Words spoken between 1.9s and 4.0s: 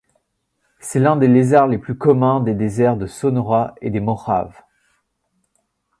communs des déserts de Sonora et des